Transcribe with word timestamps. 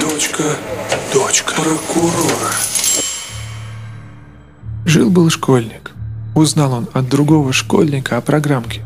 Дочка, 0.00 0.44
дочка 1.12 1.54
прокурора. 1.56 2.52
Жил-был 4.84 5.28
школьник. 5.28 5.90
Узнал 6.36 6.72
он 6.72 6.88
от 6.92 7.08
другого 7.08 7.52
школьника 7.52 8.16
о 8.16 8.20
программке, 8.20 8.82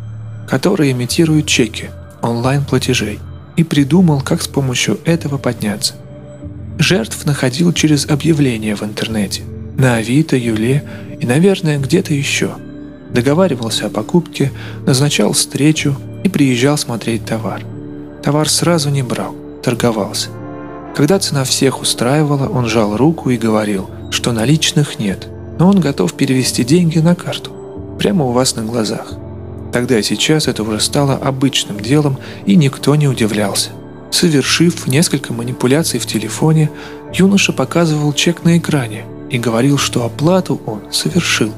которая 0.49 0.93
имитирует 0.93 1.45
чеки 1.45 1.91
онлайн-платежей, 2.23 3.19
и 3.57 3.65
придумал, 3.65 4.23
как 4.23 4.41
с 4.41 4.49
помощью 4.49 4.99
этого 5.05 5.37
подняться. 5.37 5.97
Жертв 6.79 7.27
находил 7.27 7.75
через 7.75 8.07
объявления 8.09 8.75
в 8.75 8.83
интернете, 8.83 9.43
на 9.77 9.97
Авито, 9.97 10.39
Юле 10.39 10.83
и, 11.21 11.27
наверное, 11.27 11.79
где-то 11.79 12.15
еще. 12.15 12.55
Договаривался 13.13 13.87
о 13.87 13.91
покупке, 13.91 14.53
назначал 14.87 15.33
встречу 15.33 15.97
и 16.23 16.29
приезжал 16.29 16.79
смотреть 16.79 17.25
товар. 17.25 17.63
Товар 18.23 18.49
сразу 18.49 18.91
не 18.91 19.03
брал, 19.03 19.35
торговался. 19.63 20.29
Когда 20.95 21.19
цена 21.19 21.45
всех 21.45 21.81
устраивала, 21.81 22.49
он 22.49 22.67
жал 22.67 22.97
руку 22.97 23.31
и 23.31 23.37
говорил, 23.37 23.89
что 24.11 24.33
наличных 24.33 24.99
нет, 24.99 25.29
но 25.59 25.69
он 25.69 25.81
готов 25.81 26.15
перевести 26.15 26.65
деньги 26.65 26.99
на 26.99 27.15
карту, 27.15 27.53
прямо 27.99 28.27
у 28.27 28.33
вас 28.33 28.57
на 28.57 28.63
глазах. 28.63 29.15
Тогда 29.73 29.99
и 29.99 30.03
сейчас 30.03 30.49
это 30.49 30.63
уже 30.63 30.81
стало 30.81 31.15
обычным 31.15 31.81
делом, 31.81 32.19
и 32.45 32.57
никто 32.57 32.95
не 32.97 33.09
удивлялся. 33.09 33.71
Совершив 34.11 34.87
несколько 34.89 35.33
манипуляций 35.33 36.01
в 36.01 36.07
телефоне, 36.07 36.71
юноша 37.15 37.53
показывал 37.53 38.13
чек 38.13 38.45
на 38.45 38.59
экране 38.59 39.05
и 39.31 39.39
говорил, 39.39 39.79
что 39.79 40.05
оплату 40.05 40.61
он 40.67 40.83
совершил. 40.91 41.53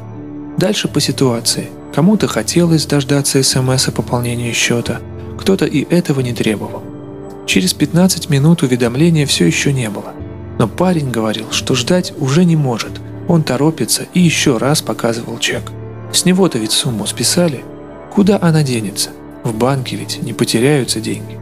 Дальше 0.59 0.89
по 0.89 1.01
ситуации. 1.01 1.69
Кому-то 1.95 2.27
хотелось 2.27 2.87
дождаться 2.87 3.43
СМС 3.43 3.89
о 3.89 3.93
пополнении 3.93 4.53
счета, 4.53 5.01
кто-то 5.39 5.67
и 5.67 5.85
этого 5.93 6.21
не 6.21 6.33
требовал. 6.33 6.83
Через 7.47 7.75
15 7.75 8.31
минут 8.31 8.63
уведомления 8.63 9.27
все 9.27 9.47
еще 9.47 9.73
не 9.73 9.91
было. 9.91 10.13
Но 10.59 10.69
парень 10.69 11.11
говорил, 11.11 11.47
что 11.51 11.75
ждать 11.75 12.13
уже 12.19 12.45
не 12.45 12.57
может. 12.57 12.93
Он 13.29 13.43
торопится 13.43 14.05
и 14.15 14.21
еще 14.21 14.59
раз 14.59 14.83
показывал 14.83 15.39
чек. 15.39 15.63
С 16.13 16.25
него-то 16.25 16.59
ведь 16.59 16.73
сумму 16.73 17.07
списали. 17.07 17.65
Куда 18.13 18.39
она 18.41 18.63
денется? 18.63 19.11
В 19.45 19.55
банке 19.55 19.97
ведь 19.97 20.23
не 20.23 20.33
потеряются 20.33 21.01
деньги. 21.01 21.39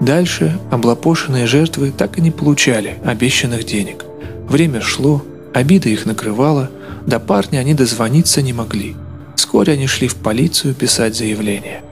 Дальше 0.00 0.58
облапошенные 0.70 1.46
жертвы 1.46 1.92
так 1.96 2.18
и 2.18 2.20
не 2.20 2.30
получали 2.30 2.98
обещанных 3.04 3.64
денег. 3.64 4.04
Время 4.48 4.80
шло, 4.80 5.22
обида 5.56 5.88
их 5.88 6.04
накрывала, 6.04 6.70
до 7.06 7.18
парня 7.18 7.58
они 7.58 7.72
дозвониться 7.72 8.42
не 8.42 8.52
могли. 8.52 8.94
Вскоре 9.36 9.72
они 9.72 9.86
шли 9.86 10.06
в 10.06 10.16
полицию 10.16 10.74
писать 10.74 11.16
заявление. 11.16 11.82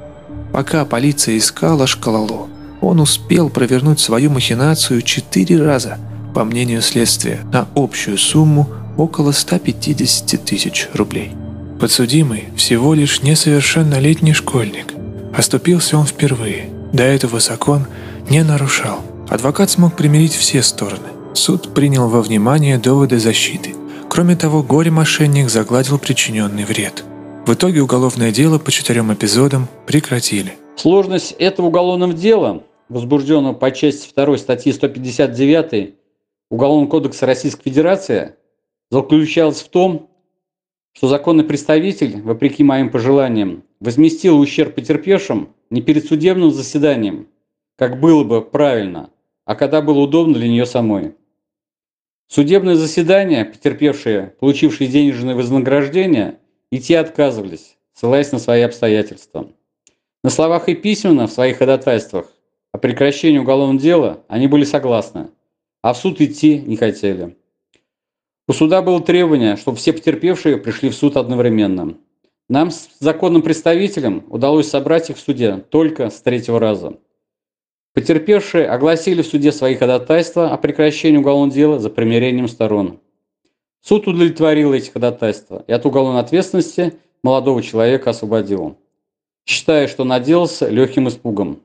Пока 0.53 0.85
полиция 0.85 1.39
искала 1.39 1.87
шкалало, 1.87 2.49
он 2.83 3.01
успел 3.01 3.49
провернуть 3.49 4.01
свою 4.01 4.31
махинацию 4.31 5.01
четыре 5.01 5.63
раза, 5.63 5.99
по 6.35 6.45
мнению 6.45 6.83
следствия, 6.83 7.41
на 7.53 7.67
общую 7.75 8.19
сумму 8.19 8.69
около 8.99 9.33
150 9.33 10.45
тысяч 10.45 10.89
рублей. 10.93 11.33
Подсудимый 11.81 12.45
всего 12.57 12.93
лишь 12.93 13.23
несовершеннолетний 13.23 14.35
школьник. 14.35 14.93
Оступился 15.35 15.97
он 15.97 16.07
впервые. 16.07 16.69
До 16.93 17.03
этого 17.03 17.41
закон 17.41 17.87
не 18.29 18.43
нарушал. 18.43 19.01
Адвокат 19.29 19.71
смог 19.71 19.97
примирить 19.97 20.35
все 20.35 20.63
стороны. 20.63 21.14
Суд 21.35 21.75
принял 21.75 22.09
во 22.09 22.23
внимание 22.23 22.79
доводы 22.79 23.19
защиты. 23.19 23.75
Кроме 24.09 24.37
того, 24.37 24.63
горе-мошенник 24.63 25.51
загладил 25.51 25.99
причиненный 25.99 26.65
вред. 26.65 27.05
В 27.47 27.53
итоге 27.53 27.83
уголовное 27.83 28.33
дело 28.33 28.59
по 28.59 28.71
четырем 28.71 29.13
эпизодам 29.13 29.69
прекратили. 29.87 30.55
Сложность 30.77 31.33
этого 31.33 31.67
уголовного 31.67 32.13
дела 32.15 32.63
возбужденного 32.89 33.55
по 33.55 33.71
части 33.71 34.11
2 34.15 34.39
статьи 34.39 34.73
159 34.73 35.95
Уголовного 36.51 36.89
кодекса 36.89 37.27
Российской 37.27 37.65
Федерации, 37.65 38.37
заключалась 38.91 39.61
в 39.63 39.69
том, 39.69 40.11
что 40.93 41.09
законный 41.09 41.43
представитель, 41.43 42.21
вопреки 42.23 42.63
моим 42.63 42.91
пожеланиям, 42.91 43.65
возместил 43.81 44.39
ущерб 44.39 44.75
потерпевшим 44.75 45.49
не 45.71 45.83
перед 45.83 46.07
судебным 46.07 46.53
заседанием, 46.53 47.27
как 47.77 47.99
было 47.99 48.23
бы 48.23 48.43
правильно, 48.43 49.11
а 49.45 49.57
когда 49.57 49.83
было 49.83 50.01
удобно 50.01 50.35
для 50.35 50.49
нее 50.49 50.67
самой. 50.67 51.15
Судебное 52.35 52.75
заседание, 52.75 53.45
потерпевшие, 53.45 54.35
получившие 54.41 54.91
денежное 54.91 55.37
вознаграждение, 55.37 56.41
идти 56.73 56.93
отказывались, 56.95 57.77
ссылаясь 57.93 58.33
на 58.33 58.41
свои 58.41 58.63
обстоятельства. 58.63 59.53
На 60.25 60.31
словах 60.31 60.69
и 60.69 60.75
письменно 60.75 61.29
в 61.29 61.31
своих 61.31 61.59
ходатайствах 61.59 62.27
о 62.73 62.79
прекращении 62.79 63.39
уголовного 63.39 63.81
дела 63.81 64.25
они 64.27 64.49
были 64.49 64.65
согласны, 64.65 65.29
а 65.81 65.93
в 65.93 65.97
суд 65.97 66.21
идти 66.21 66.59
не 66.59 66.77
хотели. 66.77 67.37
У 68.49 68.53
суда 68.53 68.83
было 68.83 69.01
требование, 69.01 69.55
чтобы 69.55 69.77
все 69.77 69.93
потерпевшие 69.93 70.57
пришли 70.57 70.89
в 70.89 70.97
суд 70.97 71.17
одновременно. 71.17 71.97
Нам 72.49 72.73
с 72.73 72.89
законным 72.99 73.43
представителем 73.43 74.25
удалось 74.29 74.69
собрать 74.69 75.09
их 75.09 75.19
в 75.19 75.21
суде 75.21 75.59
только 75.71 76.11
с 76.11 76.21
третьего 76.21 76.59
раза. 76.59 76.99
Потерпевшие 77.95 78.67
огласили 78.67 79.23
в 79.23 79.27
суде 79.27 79.53
свои 79.53 79.77
ходатайства 79.77 80.51
о 80.51 80.57
прекращении 80.59 81.19
уголовного 81.19 81.55
дела 81.55 81.79
за 81.79 81.91
примирением 81.91 82.49
сторон. 82.49 82.99
Суд 83.83 84.09
удовлетворил 84.09 84.73
эти 84.73 84.91
ходатайства 84.91 85.65
и 85.69 85.73
от 85.73 85.87
уголовной 85.87 86.21
ответственности 86.21 86.95
молодого 87.23 87.63
человека 87.63 88.11
освободил, 88.11 88.77
считая, 89.47 89.87
что 89.87 90.03
наделался 90.03 90.69
легким 90.69 91.09
испугом. 91.09 91.61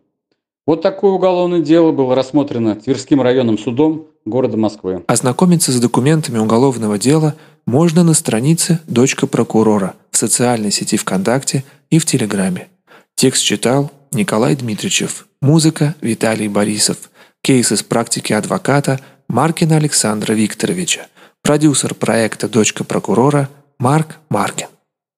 Вот 0.68 0.84
такое 0.84 1.12
уголовное 1.12 1.62
дело 1.62 1.92
было 1.92 2.14
рассмотрено 2.14 2.76
Тверским 2.76 3.24
районным 3.24 3.58
судом 3.58 4.06
города 4.24 4.56
Москвы. 4.56 5.04
Ознакомиться 5.08 5.72
с 5.72 5.80
документами 5.80 6.38
уголовного 6.38 7.00
дела 7.00 7.36
можно 7.66 8.04
на 8.04 8.14
странице 8.14 8.80
«Дочка 8.86 9.26
прокурора» 9.26 9.96
в 10.12 10.18
социальной 10.18 10.70
сети 10.70 10.96
ВКонтакте 10.96 11.64
и 11.90 11.98
в 11.98 12.06
Телеграме. 12.06 12.68
Текст 13.16 13.44
читал 13.44 13.92
Николай 14.12 14.56
Дмитриевич. 14.56 15.04
Музыка 15.42 15.96
Виталий 16.02 16.48
Борисов. 16.48 16.98
Кейс 17.42 17.72
из 17.72 17.84
практики 17.84 18.34
адвоката 18.34 19.00
Маркина 19.28 19.78
Александра 19.78 20.34
Викторовича. 20.34 21.08
Продюсер 21.42 21.94
проекта 21.94 22.50
«Дочка 22.50 22.84
прокурора» 22.84 23.50
Марк 23.78 24.18
Маркин. 24.30 24.68